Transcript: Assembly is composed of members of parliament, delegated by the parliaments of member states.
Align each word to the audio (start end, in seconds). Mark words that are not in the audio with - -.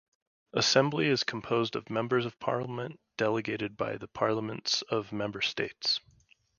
Assembly 0.53 1.09
is 1.09 1.23
composed 1.23 1.75
of 1.75 1.91
members 1.91 2.25
of 2.25 2.39
parliament, 2.39 2.99
delegated 3.17 3.77
by 3.77 3.97
the 3.97 4.07
parliaments 4.07 4.81
of 4.89 5.11
member 5.11 5.41
states. 5.41 5.99